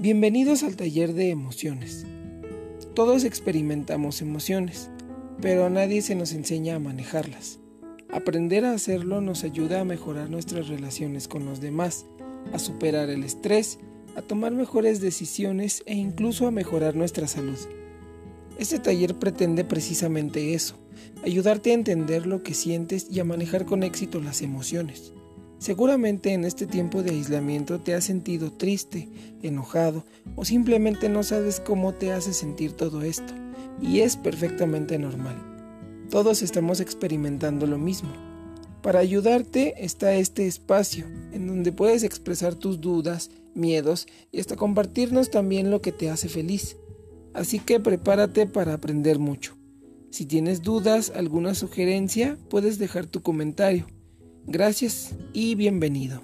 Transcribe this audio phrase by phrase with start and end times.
[0.00, 2.06] Bienvenidos al taller de emociones.
[2.94, 4.90] Todos experimentamos emociones,
[5.40, 7.58] pero a nadie se nos enseña a manejarlas.
[8.08, 12.06] Aprender a hacerlo nos ayuda a mejorar nuestras relaciones con los demás,
[12.52, 13.80] a superar el estrés,
[14.14, 17.58] a tomar mejores decisiones e incluso a mejorar nuestra salud.
[18.56, 20.78] Este taller pretende precisamente eso,
[21.24, 25.12] ayudarte a entender lo que sientes y a manejar con éxito las emociones.
[25.58, 29.08] Seguramente en este tiempo de aislamiento te has sentido triste,
[29.42, 30.04] enojado
[30.36, 33.34] o simplemente no sabes cómo te hace sentir todo esto,
[33.82, 35.36] y es perfectamente normal.
[36.10, 38.10] Todos estamos experimentando lo mismo.
[38.82, 45.30] Para ayudarte está este espacio, en donde puedes expresar tus dudas, miedos y hasta compartirnos
[45.30, 46.76] también lo que te hace feliz.
[47.34, 49.56] Así que prepárate para aprender mucho.
[50.10, 53.86] Si tienes dudas, alguna sugerencia, puedes dejar tu comentario.
[54.50, 56.22] Gracias y bienvenido.